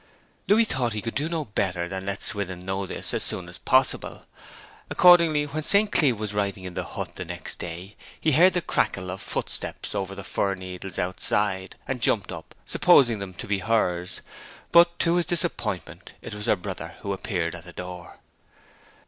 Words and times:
Louis 0.47 0.65
thought 0.65 0.93
he 0.93 1.01
could 1.03 1.13
do 1.13 1.29
no 1.29 1.45
better 1.45 1.87
than 1.87 2.07
let 2.07 2.23
Swithin 2.23 2.65
know 2.65 2.87
this 2.87 3.13
as 3.13 3.21
soon 3.21 3.47
as 3.47 3.59
possible. 3.59 4.25
Accordingly 4.89 5.45
when 5.45 5.61
St. 5.61 5.91
Cleeve 5.91 6.17
was 6.19 6.33
writing 6.33 6.63
in 6.63 6.73
the 6.73 6.83
hut 6.83 7.17
the 7.17 7.23
next 7.23 7.59
day 7.59 7.95
he 8.19 8.31
heard 8.31 8.53
the 8.53 8.63
crackle 8.63 9.11
of 9.11 9.21
footsteps 9.21 9.93
over 9.93 10.15
the 10.15 10.23
fir 10.23 10.55
needles 10.55 10.97
outside, 10.97 11.75
and 11.87 12.01
jumped 12.01 12.31
up, 12.31 12.55
supposing 12.65 13.19
them 13.19 13.35
to 13.35 13.45
be 13.45 13.59
hers; 13.59 14.21
but, 14.71 14.97
to 14.97 15.17
his 15.17 15.27
disappointment, 15.27 16.15
it 16.19 16.33
was 16.33 16.47
her 16.47 16.55
brother 16.55 16.95
who 17.01 17.13
appeared 17.13 17.53
at 17.53 17.63
the 17.65 17.71
door. 17.73 18.17